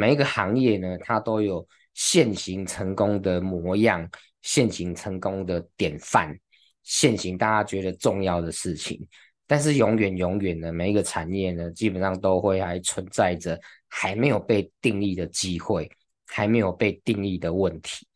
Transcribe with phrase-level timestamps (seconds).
[0.00, 4.08] 每一个行业呢，它都有现行成功的模样，
[4.42, 6.38] 现行成功的典范，
[6.84, 9.04] 现行大家觉得重要的事情。
[9.44, 13.58] 但是永远永远的每一个产业呢，基本上都会还存在着
[13.88, 15.90] 还没有被定义的机会，
[16.28, 18.06] 还没有被定义的问题。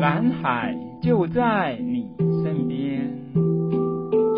[0.00, 2.10] 蓝海就在你，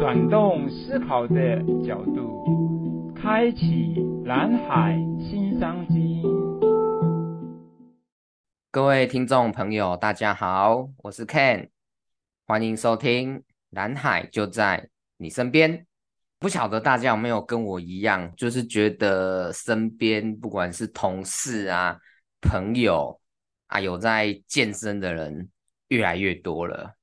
[0.07, 3.93] 转动思考的角度，开启
[4.25, 6.22] 蓝海新商机。
[8.71, 11.71] 各位听众朋友，大家好，我是 Ken，
[12.46, 13.39] 欢迎收听
[13.71, 15.76] 《蓝海就在你身边》。
[16.39, 21.98] 不晓得大家有没有跟我一样，就是觉得身边不管是同事啊、
[22.40, 23.20] 朋友
[23.67, 25.48] 啊，有在健身的人
[25.89, 26.95] 越来越多了。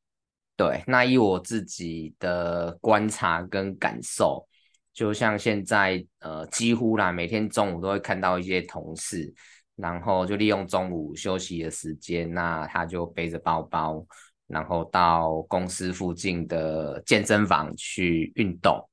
[0.55, 4.47] 对，那以我自己的观察跟感受，
[4.93, 9.33] 就像现在呃，几乎啦，每天中午都会看到一些同事。
[9.75, 14.05] 然后就利用中午休息的时间，那他就背着包包，
[14.45, 18.87] 然后到公司附近的健身房去运动，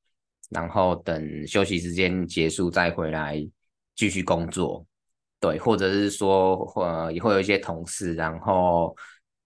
[0.48, 3.47] 然后等休息时间结束再回来
[3.95, 4.83] 继续工作。
[5.39, 8.97] 对，或者是说，呃，也会有一些同事，然后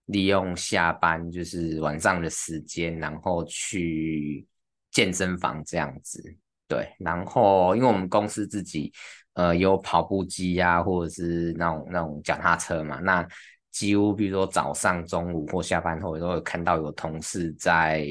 [0.05, 4.45] 利用下班就是晚上的时间，然后去
[4.91, 6.21] 健身房这样子。
[6.67, 8.91] 对，然后因为我们公司自己。
[9.35, 13.01] 呃，有跑步机呀、或者是那种那种脚踏车嘛。
[13.01, 13.27] 那
[13.69, 18.07] 几乎比如说早上、中午或下班后，都会看到有同事在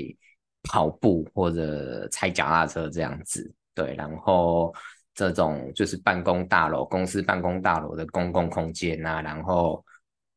[0.64, 3.50] 跑步或者踩脚踏车这样子。
[3.72, 4.70] 对，然后
[5.14, 9.82] 这种就是办公大楼、公司办公大楼的公共空间啊，然后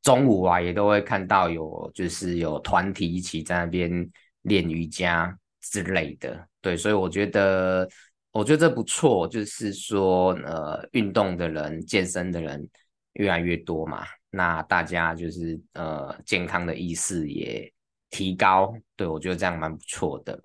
[0.08, 4.10] 中午啊也都会看到有就是有团体一起在那边
[4.44, 6.48] 练瑜伽之类的。
[6.62, 7.88] 对，所以我觉得。
[8.32, 12.70] 我觉得这不错，就是说，呃，运动的人、健身的人
[13.14, 17.74] 越来越多嘛，那大家就是呃，健康的意识也
[18.12, 20.40] 提高，对，我觉得这样蛮不错的。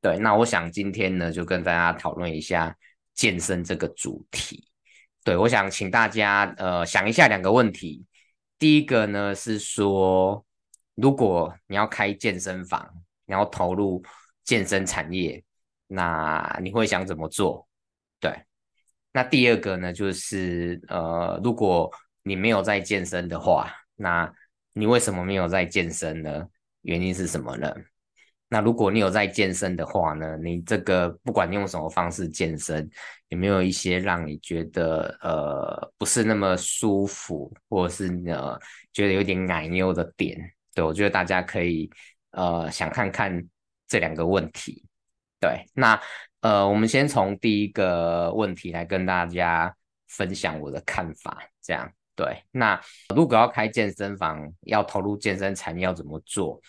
[0.00, 2.74] 对，那我想今天呢，就跟大家讨论一下
[3.12, 4.66] 健身这个主题。
[5.22, 8.06] 对，我想请大家呃想一下两个问题。
[8.64, 10.42] 第一个呢是说，
[10.94, 12.90] 如果你要开健身房，
[13.26, 14.02] 你要投入
[14.42, 15.44] 健身产业。
[15.86, 17.68] 那你会想怎么做？
[18.18, 18.34] 对，
[19.12, 21.92] 那第二个呢，就是呃，如果
[22.22, 24.32] 你没有在健身的话，那
[24.72, 26.48] 你为什么没有在健身呢？
[26.80, 27.70] 原因是什么呢？
[28.54, 32.88] 那如果你有在健身的话呢，你这个不管用什么方式健身，
[33.30, 38.56] 有没有一些让你觉得呃不是那么舒服，或者是呃
[38.92, 40.38] 觉得有点奶牛的点？
[40.72, 41.90] 对，我觉得大家可以
[42.30, 43.44] 呃想看看
[43.88, 44.84] 这两个问题。
[45.40, 46.00] 对，那
[46.40, 49.74] 呃，我们先从第一个问题来跟大家
[50.06, 51.42] 分享我的看法。
[51.60, 52.80] 这样，对，那
[53.16, 56.62] 如果要开健身房，要投入健身产业要怎么做？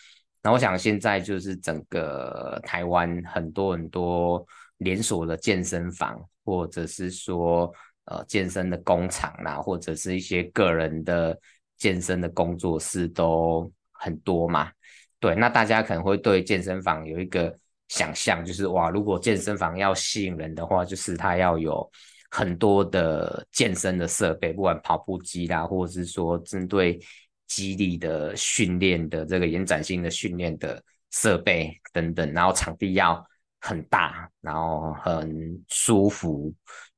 [0.45, 4.45] 那我想现在就是整个台湾很多很多
[4.78, 7.73] 连锁的健身房，或者是说
[8.06, 11.35] 呃健身的工厂啦，或者是一些个人的
[11.78, 14.72] 健身的工作室都很多嘛。
[15.19, 17.51] 对，那大家可能会对健身房有一个。
[17.88, 21.88] 想象就是哇，如果健身房要吸引人的话，就是它要有
[22.31, 27.00] 很多的健身的设备，不管跑步机啦，或者是说针对
[27.47, 33.23] 肌力的训练的这个延展性的训练的设备等等，然后场地要
[33.61, 35.29] 很大，然后很
[35.69, 36.53] 舒服，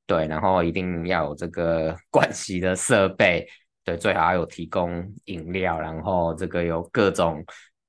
[0.05, 3.47] 对，然后一定要有这个 盥洗的设备，
[3.83, 7.43] 对，最好要有提供饮料，然后这个有各种。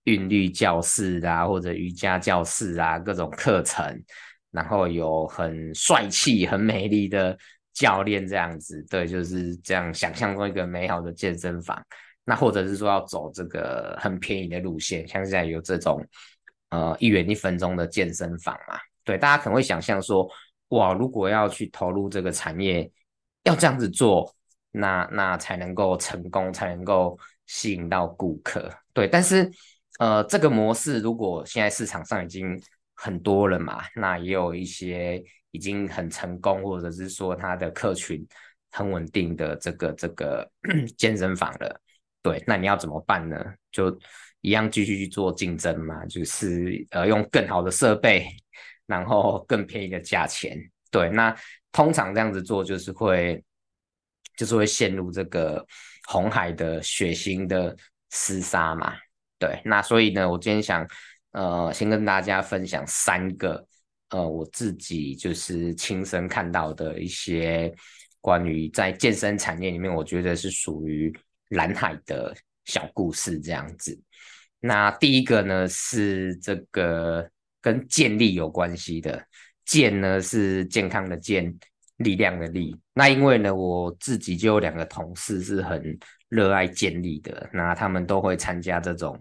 [0.05, 3.85] 韵律教室啊，或者瑜伽教室啊，各种课程，
[4.51, 7.37] 然后有很帅气、很美丽的
[7.75, 11.79] 教练这样子，对，就是这样想象中一个美好的健身房。
[12.29, 16.05] 那或者是说要走这个很便宜的路线，像现在有这种
[16.69, 20.29] 呃一元一分钟的健身房嘛，对，大家可能会想象说，
[20.69, 22.91] 哇，如果要去投入这个产业，
[23.45, 24.31] 要这样子做，
[24.71, 29.51] 那那才能够成功，才能够吸引到顾客，对，但是。
[29.99, 32.57] 呃，这个模式如果现在市场上已经
[32.95, 35.21] 很多了嘛，那也有一些
[35.51, 38.25] 已经很成功，或者是说它的客群
[38.71, 40.49] 很稳定的这个这个
[40.97, 41.81] 健身房了。
[42.29, 43.43] 对，那你要怎么办呢？
[43.73, 43.99] 就
[44.43, 48.27] 一样继续去做竞争嘛，就是呃用更好的设备，
[48.87, 50.59] 然后更便宜的价钱。
[50.91, 51.35] 对，那
[51.73, 53.43] 通常这样子做就是会
[54.37, 55.67] 就是会陷入这个
[56.07, 57.75] 红海的血腥的
[58.13, 58.95] 厮杀嘛。
[59.39, 60.87] 对，那所以呢，我今天想
[61.31, 63.67] 呃，先跟大家分享三个
[64.11, 67.75] 呃我自己就是亲身看到的一些
[68.21, 71.11] 关于在健身产业里面，我觉得是属于
[71.49, 72.35] 蓝海的
[72.65, 73.99] 小故事这样子。
[74.61, 77.29] 那第一个呢是这个
[77.61, 79.25] 跟健力有关系的，
[79.65, 81.57] 健呢是健康的健，
[81.99, 82.77] 力量的力。
[82.93, 85.99] 那因为呢我自己就有两个同事是很
[86.29, 89.19] 热爱健力的，那他们都会参加这种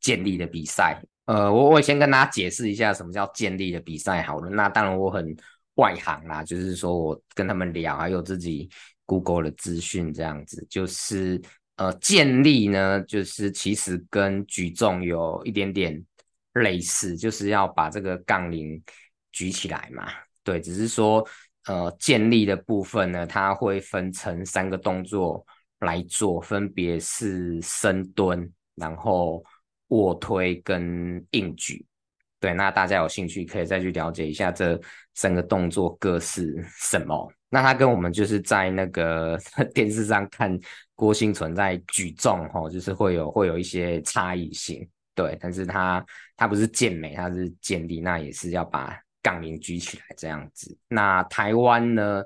[0.00, 1.00] 健力的比赛。
[1.26, 4.48] 呃，我我先跟大家解释一下什么叫健力的比赛好了。
[4.48, 5.36] 那当然我很
[5.74, 8.70] 外行啦，就是说我跟他们聊，还有自己
[9.04, 10.66] Google 的资讯这样子。
[10.70, 11.38] 就是
[11.78, 16.04] 呃，健力呢，就是其实跟举重有一点点
[16.52, 18.80] 类似，就是要把这个杠铃
[19.32, 20.06] 举起来嘛。
[20.44, 21.26] 对，只是说
[21.64, 25.44] 呃，健力的部分呢，它会分成三个动作。
[25.82, 29.44] 来做，分别是深蹲，然后
[29.90, 31.86] 卧推跟硬举。
[32.40, 34.76] 对，那大家有兴趣可以再去了解一下这
[35.14, 37.32] 三个动作各是什么。
[37.48, 39.38] 那他跟我们就是在那个
[39.74, 40.58] 电视上看
[40.94, 44.88] 郭婞淳在举重，吼，就是会有会有一些差异性。
[45.14, 46.04] 对，但是他
[46.36, 50.76] 他不是健美，他是健力，那也是要把杠铃举起来这样子。
[50.88, 52.22] 那台湾呢？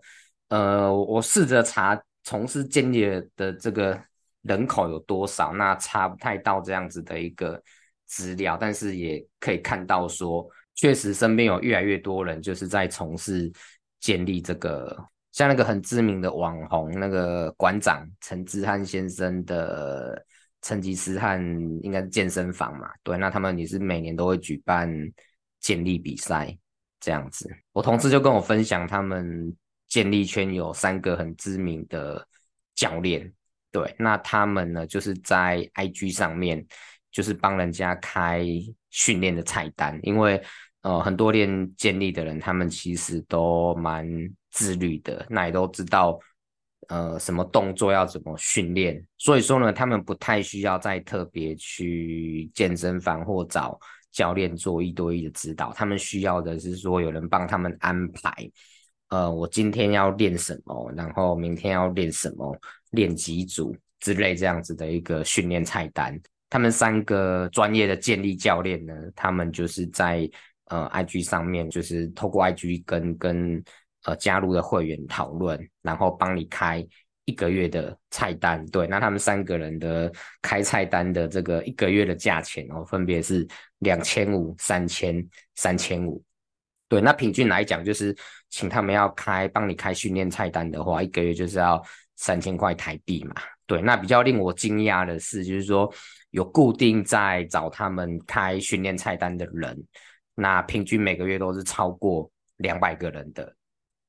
[0.48, 2.00] 呃，我试着查。
[2.24, 3.04] 从事健力
[3.34, 4.00] 的这个
[4.42, 5.52] 人口有多少？
[5.52, 7.60] 那查不太到这样子的一个
[8.06, 13.50] 资料，但是也可以看到说，确实身边有越来越多人就是在从事
[13.98, 14.96] 健力这个，
[15.32, 20.24] 像那个很知名的网红那个馆长陈志汉先生的
[20.60, 21.42] 成吉思汗
[21.82, 24.88] 应该是健身房嘛，对，那他们也是每年都会举办
[25.58, 26.56] 健力比赛
[27.00, 27.50] 这样子。
[27.72, 29.54] 我同事就跟我分享他们。
[29.88, 32.26] 健力圈有三个很知名的
[32.74, 33.30] 教练，
[33.70, 36.66] 对，那他们呢，就是在 IG 上面，
[37.10, 38.42] 就是帮人家开
[38.88, 40.42] 训练的菜单，因为
[40.80, 44.08] 呃很多练健力的人，他们其实都蛮
[44.52, 46.16] 自律的，那也都知道
[46.88, 53.76] 呃什么动作要怎么训练，所以说呢，他们不太需要再特别去健身房或找
[54.12, 58.32] 教练做一对一的指导，他们需要的是说有人帮他们安排。
[59.08, 62.56] 呃，我今天要练什么，然后明天要练什么，
[62.92, 66.18] 练几组之类这样子的一个训练菜单。
[66.48, 70.28] 他们三个专业的健力教练呢，他们就是在
[70.66, 73.62] 呃 IG 上面，就是透过 IG 跟跟
[74.04, 76.86] 呃加入的会员讨论，然后帮你开
[77.24, 78.64] 一个月的菜单。
[78.66, 83.46] 对，那他们三个人的开菜单的这个一个月的价钱哦，分别是
[83.78, 86.22] 两千五、三千、三千五。
[86.88, 88.14] 对，那平均来讲，就是
[88.50, 91.82] 请他们要开帮你开训练菜单的话，一个月就是要
[92.16, 93.34] 三千块台币嘛。
[93.66, 95.90] 对，那比较令我惊讶的是，就是说
[96.32, 99.82] 有固定在找他们开训练菜单的人，
[100.34, 103.54] 那平均每个月都是超过两百个人的。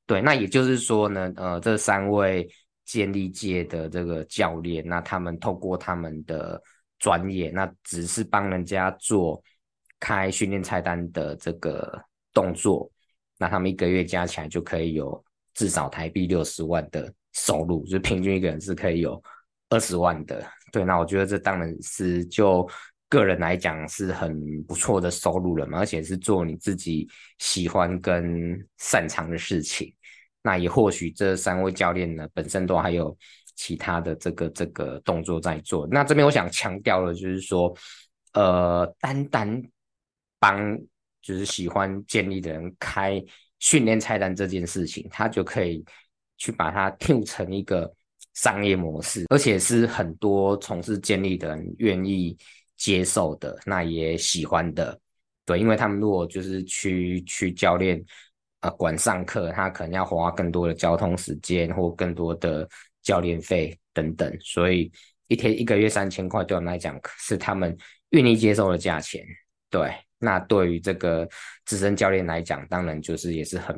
[0.06, 2.50] 对，那也就是说呢，呃，这三位
[2.86, 6.62] 健力界的这个教练，那他们透过他们的
[7.00, 9.44] 专业，那只是帮人家做
[10.00, 12.04] 开训练菜单的这个。
[12.36, 12.92] 动作，
[13.38, 15.24] 那他们一个月加起来就可以有
[15.54, 19.22] 至少台币六十万的收入，就平均一个人是可以有
[19.70, 20.44] 二十万的。
[20.72, 22.68] 对，那我觉得这当然是就
[23.14, 27.08] 个人来讲是很不错的收入了嘛，而且是做你自己
[27.38, 29.94] 喜欢跟擅长的事情。
[30.42, 33.16] 那也或许这三位教练呢本身都还有
[33.56, 35.88] 其他的这个这个动作在做。
[35.92, 37.72] 那这边我想强调的就是说，
[38.34, 39.64] 呃，单单
[40.40, 40.80] 帮。
[41.26, 43.24] 就是喜欢健力的人开
[43.58, 45.82] 训练菜单这件事情，他就可以
[46.38, 47.90] 去把它听成一个
[48.34, 52.38] 商业模式，而且是很多从事健力的人愿意
[52.84, 55.00] 接受的，那也喜欢的。
[55.46, 58.04] 对，因为他们如果就是去去教练
[58.60, 62.68] 呃管上课，他可能要花更多的交通时间或更多的
[63.02, 64.92] 教练费等等，所以
[65.30, 67.74] 一天一个月三千块对我们来讲是他们
[68.10, 69.26] 愿意接受的价钱。
[69.70, 69.90] 对。
[70.20, 71.28] 那对于这个
[71.66, 73.78] 资深教练来讲，当然就是也是很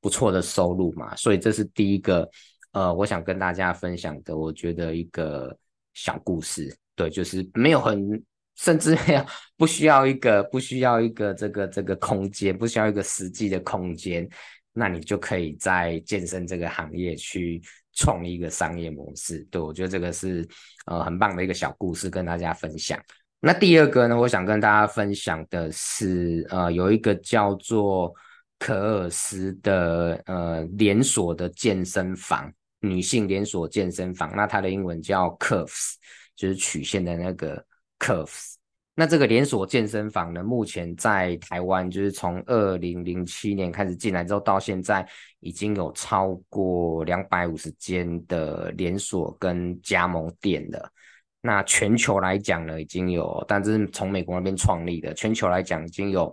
[0.00, 1.12] 不错的收入嘛。
[1.16, 2.30] 所以这是第一个，
[2.70, 5.58] 呃，我想跟大家分享的，我觉得一个
[5.92, 6.72] 小故事。
[6.94, 8.22] 对，就是没有很，
[8.56, 14.28] 甚至要不需要一个，不需要一个这个这个空间，不需要一个实际的空间，
[14.72, 17.60] 那你就可以在健身这个行业去
[17.94, 19.38] 创一个商业模式。
[19.50, 20.46] 对，我觉得这个是
[20.86, 23.00] 呃很棒的一个小故事，跟大家分享。
[23.40, 28.14] 那第二个呢，我想跟大家分享的是，呃，有一个叫做
[28.58, 34.32] 可尔斯的呃连锁的健身房，女性连锁健身房。
[34.36, 35.94] 那它的英文叫 Curves，
[36.36, 37.64] 就是曲线的那个
[38.02, 38.54] Curves。
[38.94, 45.08] 那这个连锁健身房呢，目前在台湾就是从二零零七年开始进来之后，到现在
[45.40, 50.92] 已经有超过两百五十间的连锁跟加盟店了。
[51.40, 56.30] 那全球来讲呢，已经有，但是从美国那边创立的，全球来讲已经有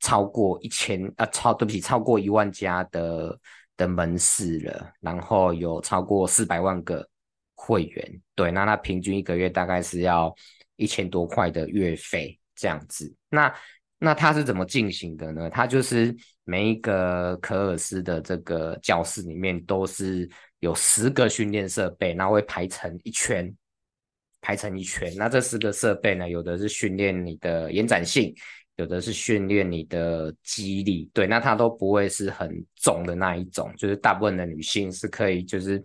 [0.00, 3.40] 超过一千啊，超对不起，超过一万家的
[3.78, 7.08] 的门市了，然后有超过四百万个
[7.54, 8.20] 会员。
[8.34, 10.34] 对，那他平均一个月大概是要。
[10.76, 13.54] 一千多块的月费这样子，那
[13.98, 15.48] 那它是怎么进行的呢？
[15.48, 16.14] 它就是
[16.44, 23.54] 每一个可尔斯的这个教室里面都是有十个训练设备，然后会排成一圈，
[24.40, 25.14] 排成一圈。
[25.16, 28.34] 那这十个设备呢，有的是训练你的延展性，
[28.76, 31.08] 有的是训练你的肌力。
[31.12, 35.80] 对，那它都不会是很重的那一种，就是大部分的女性是可以就是。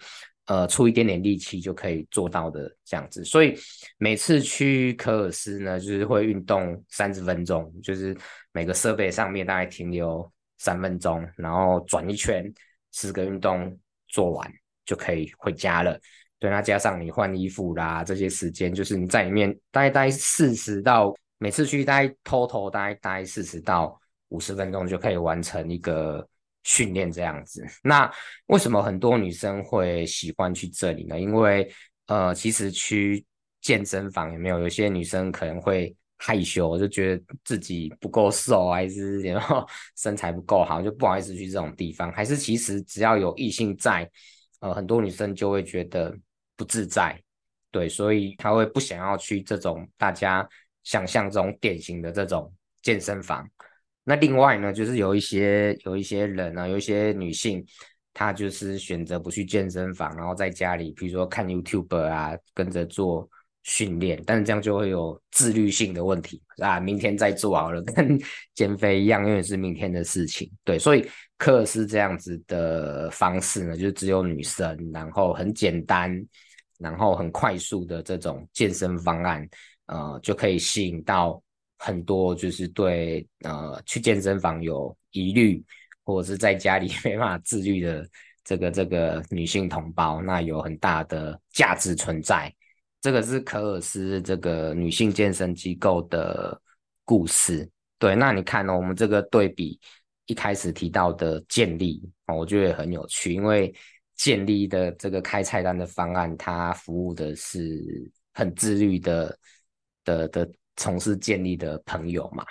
[0.47, 3.53] 呃，出一点点力气就可以做到的这样子，所以
[3.97, 8.15] 每次去可尔斯呢，就是会运动三十分钟，就是
[8.53, 12.49] 每个设备上面大概停留三分钟，然后转一圈，
[12.93, 13.77] 十个运动
[14.07, 14.49] 做完
[14.85, 15.99] 就可以回家了。
[16.39, 23.99] 对，那加上你换衣服啦，这些时间就是你在里面待待四十到每次去待 total 大概待四十到
[24.29, 26.25] 五十分钟就可以完成一个。
[26.67, 28.11] 训练这样子，那
[28.47, 31.17] 为什么很多女生会喜欢去这里呢？
[31.17, 31.65] 因为
[32.07, 33.25] 呃，其实去
[33.61, 34.59] 健身房有没有？
[34.59, 42.11] 有些女生可能会害羞，就觉得自己不够瘦，还是然后身材不够好，就不好意思去这种地方。
[42.11, 44.09] 还是其实只要有异性在，
[44.59, 46.13] 呃，很多女生就会觉得
[46.57, 47.17] 不自在，
[47.71, 50.45] 对，所以她会不想要去这种大家
[50.83, 53.49] 想象中典型的这种健身房。
[54.09, 57.61] 那另外呢，就是有一些有一些人呢，有一些女性，
[58.13, 63.29] 她就是选择不去健身房，然后在家里，比如说看 YouTube 啊，跟着做
[63.63, 68.17] 训练，但是这样就会有自律性的问题啊，明天再做好了， 跟
[68.55, 70.49] 减肥一样，永远是明天的事情。
[70.63, 71.05] 对，所以
[71.37, 76.25] 可尔斯这样子的方式呢，就只有女生，然后很简单，
[76.79, 79.45] 然后很快速的这种健身方案，
[79.87, 81.43] 呃，就可以吸引到。
[81.77, 85.63] 很多就是对呃去健身房有疑虑，
[86.03, 88.09] 或者是在家里 没办法自律的
[88.43, 92.53] 这个这个女性同胞，那有很大的价值存在。
[92.99, 96.59] 这个是可尔斯这个女性健身机构的
[97.05, 97.69] 故事。
[97.99, 98.77] 对，那你看呢、哦？
[98.77, 99.79] 我们这个对比
[100.25, 103.73] 一开始提到的健力，我觉得也很有趣，因为
[104.15, 109.37] 健力的这个开菜单的方案，它服务的是很自律的
[110.03, 110.51] 的的。
[110.77, 112.45] 从事健力的朋友嘛，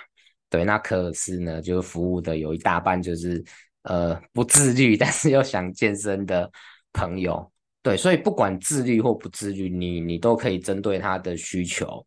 [0.49, 3.43] 对，那可尔斯呢，就是服务的有一大半就是
[3.83, 6.49] 呃不自律， 但是又想健身的
[6.93, 12.05] 朋友，对，所以不管自律或不自律，你你都可以针对他的需求，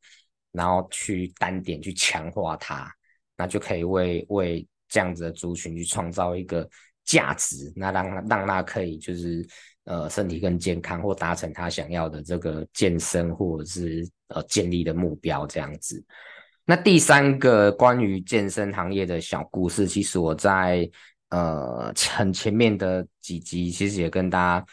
[0.52, 2.88] 然后去单点去强化他，
[3.36, 6.68] 那就可以为为这样子的族群去创造一个
[7.04, 9.44] 价值，那让让他可以就是。
[9.84, 16.02] 呃，身体更健康，或达成他想要的这个健身或者是呃建立的目标，这样子。
[16.64, 20.88] 那第三个关于健身行业的小故事，其实我在
[21.28, 24.66] 呃很前面的几集其实也跟大家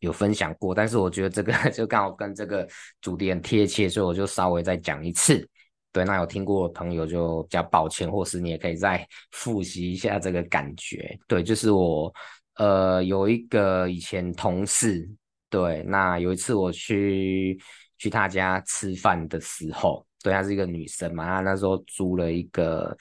[0.00, 2.66] 有分享过，但是我觉得这个就刚好跟这个
[3.00, 5.48] 主题很贴切，所以我就稍微再讲一次。
[5.92, 11.18] 对，那有听过的朋友就比较抱歉，或是你也可以再 复习一下这个感觉。
[11.26, 12.12] 对，就是我。
[12.58, 15.08] 呃，有一个以前同事，
[15.48, 17.56] 对，那有一次我去
[17.98, 22.96] 去他家吃饭的时候，对，她是一个女生嘛，她那时候租了一个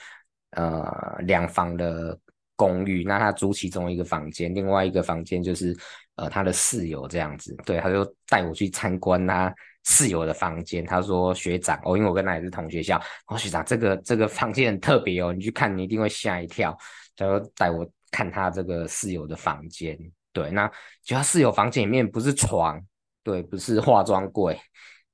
[0.51, 2.17] 呃两房的
[2.55, 5.77] 公寓，那她租其中一个房间，另外一个房间就是
[6.15, 9.53] 呃她的室友这样子，对，她就带我去参观她
[9.85, 16.77] 室友的房间，她说学长哦，因为我跟她也是同学校，哦学长这个这个房间很特别哦，你去看你一定会吓一跳，
[17.15, 17.87] 就带我。
[18.09, 19.95] 看他这个室友的房间，
[20.31, 20.65] 对，那
[21.03, 22.81] 就他室友房间里面不是床，
[23.27, 24.57] 对，不是化妆柜，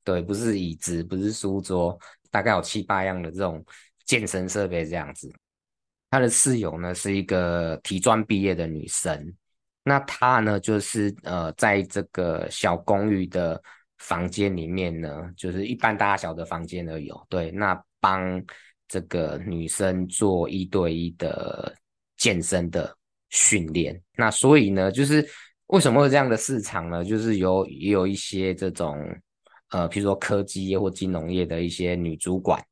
[0.04, 1.98] 对，不是椅子，不是书桌，
[2.30, 3.66] 大概有七八样的这种
[4.06, 5.28] 健身设备这样子。
[6.12, 9.34] 他的室友呢是一个体专毕业的女生，
[9.84, 13.60] 那她呢就是呃在这个小公寓的
[13.98, 18.40] 房间里面呢，就是一般大小的房间都有，对，那帮
[18.88, 21.76] 这个女生做一对一的。
[22.16, 22.96] 健身的
[23.32, 25.28] 训练，那所以呢，就是
[25.74, 27.04] 为什么会这样的市场呢？
[27.04, 28.96] 就是有也有一些这种
[29.72, 32.64] 呃，比如说科技业或金融业的一些女主管，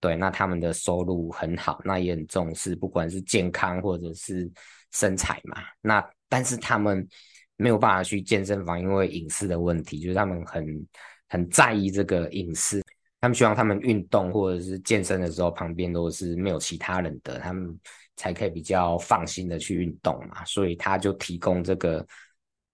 [0.00, 4.50] 对，那他们的收入很好，那也很重视，不管是健康或者是
[4.90, 5.62] 身材嘛。
[5.80, 7.06] 那但是他们
[7.54, 10.86] 没有办法去健身房，因为隐私的问题，就是他们很
[11.28, 12.82] 很在意这个隐私。
[13.20, 17.78] 他们希望他们运动或者是健身的时候，旁边都是没有其他人的，他们
[18.16, 20.44] 才可以比较放心的去运动嘛。
[20.44, 22.04] 所以他就提供这个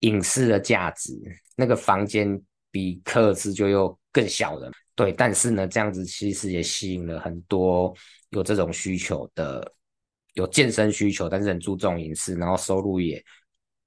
[0.00, 1.12] 隐私的价值。
[1.56, 2.40] 那个房间
[2.70, 5.12] 比客室就又更小了，对。
[5.12, 7.94] 但是呢，这样子其实也吸引了很多
[8.30, 9.72] 有这种需求的，
[10.34, 13.22] 有健身需求，但是很注重隐私，然后收入也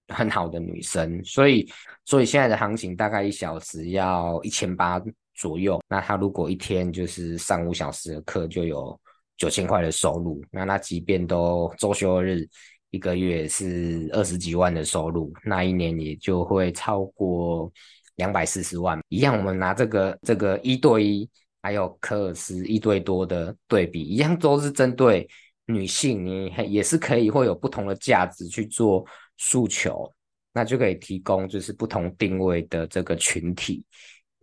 [0.09, 1.23] 很好的女生。
[1.23, 1.71] 所以，
[2.05, 5.01] 所以现在的行情大概一小时要一千八。
[5.33, 8.99] 左右，那他如果一天就是上五小时的课，就有
[9.37, 10.43] 九千块的收入。
[10.51, 12.47] 那他即便都周休日，
[12.91, 17.71] 一个月是二十几万的收入，那一年也就会超过
[18.17, 18.99] 两百四十万。
[19.09, 21.29] 一样，我们拿这个这个一对一，
[21.61, 25.27] 还有科尔斯一对多的对比，一样都是针对
[25.65, 29.05] 女性，你也是可以会有不同的价值去做
[29.37, 30.11] 诉求，
[30.53, 33.85] 那就可以提供就是不同定位的这个群体。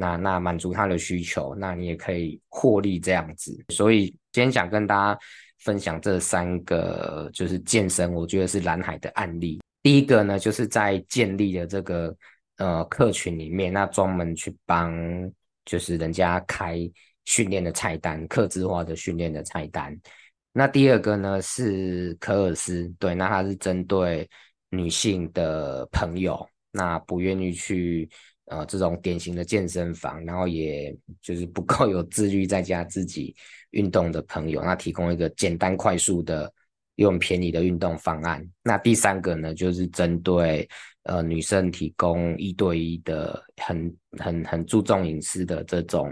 [0.00, 3.64] 那那满足他的需求，那你也可以获利这样子。
[3.70, 5.20] 所以今天想跟大家
[5.58, 9.60] 分享这三个就是健身，我觉得是蓝海的案例。
[9.82, 12.16] 第一个呢，就是在建立的这个
[12.56, 14.92] 呃客群里面，那专门去帮
[15.64, 16.78] 就是人家开
[17.24, 19.98] 训练的菜单，客制化的训练的菜单。
[20.52, 24.28] 那第二个呢是可尔斯，对，那他是针对
[24.70, 28.08] 女性的朋友，那不愿意去。
[28.48, 33.36] 呃，这种典型的健身房，然后也就是不够有自律在家自己
[33.72, 36.50] 运动的朋友，那提供一个简单快速的
[36.94, 38.42] 又很便宜的运动方案。
[38.62, 40.66] 那第三个呢，就是针对
[41.02, 46.10] 呃女生提供一对一的很很很注重隐私的这种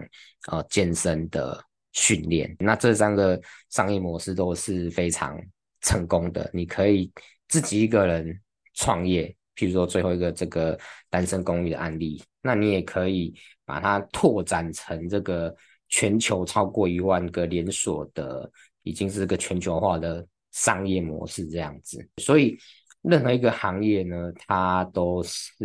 [0.49, 1.59] 呃健身的
[1.93, 2.55] 训练。
[2.59, 3.40] 那这三个
[3.71, 5.40] 商业模式都是非常
[5.81, 7.11] 成功的，你可以
[7.49, 8.38] 自己一个人
[8.75, 9.35] 创业。
[9.57, 13.35] 譬如说最后一个这个单身公寓的案例，那你也可以
[13.65, 15.53] 把它拓展成这个
[15.89, 18.49] 全球超过一万个连锁的，
[18.83, 22.07] 已经是个全球化的商业模式这样子。
[22.19, 22.59] 所以
[23.01, 25.57] 任何一个行业呢，它都是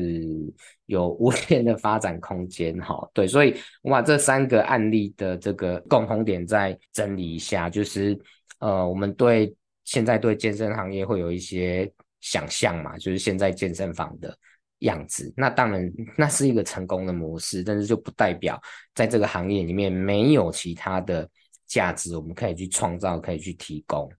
[0.85, 2.79] 有无限的发展空间。
[2.79, 8.17] 哈，对，所以我把这三个案例的这个共同点再整理一下，就是
[8.59, 11.91] 呃，我们对现在对健身行业会有一些。
[12.21, 14.35] 想象嘛，就是现在健身房的
[14.79, 15.33] 样子。
[15.35, 18.61] 那当然，那是一个成功的模式，但是就不代表
[18.95, 21.29] 在这个行业里面没有其他的
[21.67, 24.09] 价值，我们可以去创造，可以去提供。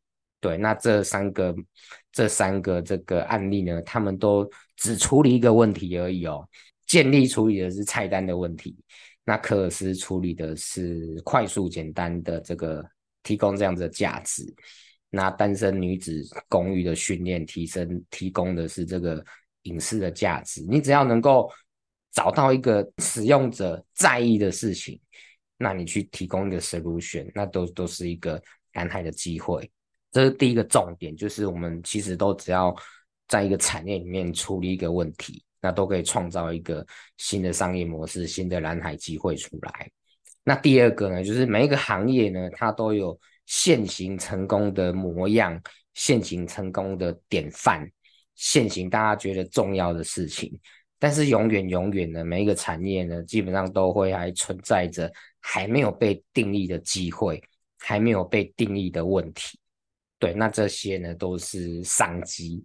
[0.41, 1.55] 对，那这三个
[2.11, 6.49] 这三个这个案例呢，他们都只处理一个问题而已哦。
[6.85, 8.77] 健力处理的是菜单的问题，
[9.25, 12.85] 那科尔斯处理的是快速简单的这个
[13.23, 14.43] 提供这样子的价值。
[15.15, 19.23] 那单身女子公寓的训练提升，提供的是这个
[19.65, 20.65] 隐私的价值。
[20.67, 21.51] 你只要能够
[22.13, 24.99] 找到一个使用者在意的事情，
[25.59, 29.71] 那你去提供一个 solution，那都都是一个蓝海的机会。
[30.11, 32.75] 这是第一个重点，就是我们其实都只要
[33.29, 36.87] 在一个产业里面处理一个问题，那都可以创造一个
[37.19, 39.91] 新的商业模式、新的蓝海机会出来。
[40.43, 43.21] 那第二个呢，就是每一个行业呢，它都有。
[43.55, 45.61] 现行成功的模样，
[45.93, 47.87] 现行成功的典范，
[48.35, 50.59] 现行大家觉得重要的事情，
[50.99, 57.43] 但是永远永远的每一个产业呢，基本上都会还存在着还没有被定义的机会，
[57.79, 59.59] 还没有被定义的问题。
[60.19, 62.65] 对，那这些呢都是商机。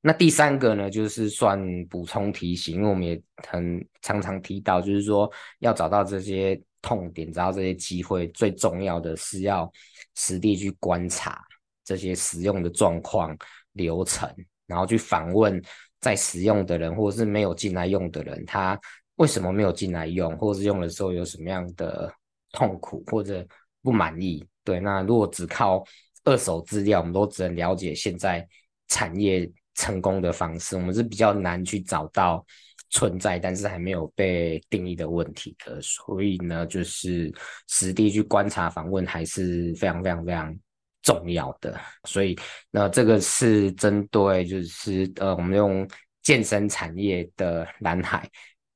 [0.00, 6.62] 那第三个呢，就是算补充提醒，因为我们也很常常提到，就是说要找到这些。
[6.84, 9.72] 痛点，找到这些机会，最重要的是要
[10.14, 11.42] 实地去观察
[11.84, 13.36] 这些使用的状况、
[13.72, 14.28] 流程，
[14.66, 15.62] 然后去访问
[16.00, 18.78] 在使用的人，或者是没有进来用的人，他
[19.16, 22.12] 为什么没有进来用，或者是用的时候有什么样的
[22.52, 23.46] 痛苦或者
[23.82, 24.44] 不满意？
[24.64, 25.84] 对，那如果只靠
[26.24, 28.46] 二手资料，我们都只能了解现在
[28.88, 32.44] 产业成功的方式，我们是比较难去找到。
[32.92, 37.32] 存在，但是还没有被定义的问题的，所以呢，就是
[37.66, 40.56] 实地去观察、访问还是非常、非常、非常
[41.02, 41.80] 重要的。
[42.04, 42.38] 所以，
[42.70, 45.88] 那这个是针对就是呃，我们用
[46.22, 48.28] 健身产业的蓝海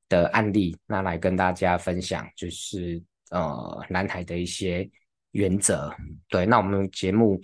[0.09, 4.89] 的案例，那来跟大家分享，就是呃蓝海的一些
[5.33, 5.95] 原则。
[6.29, 7.39] 对，那我们节目，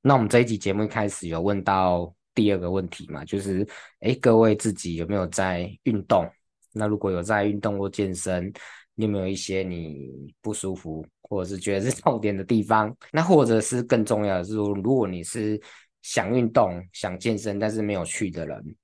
[0.00, 2.14] 那我们这一集节目一开始有问到。
[2.34, 3.66] 第二个问题嘛，就是，
[4.00, 6.28] 哎，各位自己有没有在运动？
[6.72, 8.52] 那如果有在运动或健身，
[8.94, 12.94] 你有没有一些你不舒服或者是觉得是 痛点的地方？
[13.12, 15.60] 那或者是更重要的是说，如果你是
[16.00, 18.76] 想运动、想健身，但是没有去的人，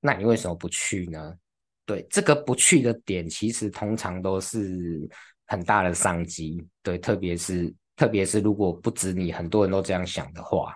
[0.00, 1.34] 那你为什么不去呢？
[1.84, 5.08] 对，这个不去的点，其实通常都是
[5.46, 6.64] 很大的商机。
[6.82, 10.74] 对，特别是特别是如果不止你，很多人都这样想的话，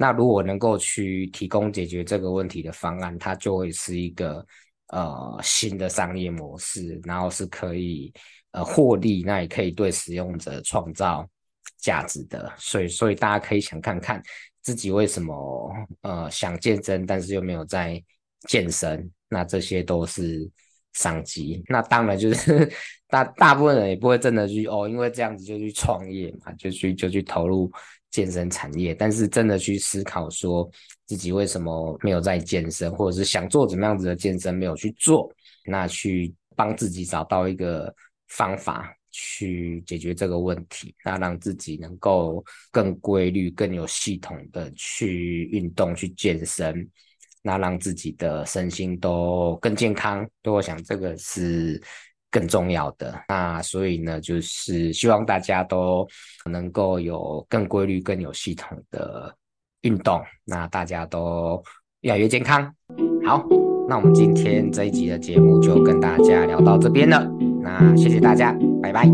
[0.00, 4.42] 那如果能够去提供解决这个问题的方案，它就会是一个
[4.88, 8.10] 呃新的商业模式，然后是可以
[8.52, 11.28] 呃获利，那也可以对使用者创造
[11.76, 12.50] 价值的。
[12.56, 14.22] 所以，所以大家可以想看看
[14.62, 18.02] 自己为什么呃想健身，但是又没有在
[18.48, 20.50] 健身，那这些都是。
[20.92, 22.68] 商机，那当然就是
[23.06, 27.70] 大大部分人也不会真的去哦，因为这样子就去创业嘛，就去就去投入
[28.10, 28.94] 健身产业。
[28.94, 30.68] 但是真的去思考说
[31.06, 35.32] 自己为什么没有在健身，或者是想做怎么样子的健身没有去做，
[35.64, 37.94] 那去帮自己找到一个
[38.28, 46.88] 方法去解决这个问题，那让自己能够更规律、更有系统的去运动、去健身。
[47.42, 51.82] 那让自己的身心都更健康，对，我想这个是
[52.30, 53.14] 更重要的。
[53.28, 56.06] 那所以呢，就是希望大家都
[56.44, 59.34] 能够有更规律、更有系统的
[59.82, 61.62] 运动，那大家都
[62.02, 62.62] 越来越健康。
[63.26, 63.44] 好，
[63.88, 67.28] 那我们今天这一集的节目就跟大家聊到这边了。
[67.62, 69.10] 那谢谢大家，拜拜。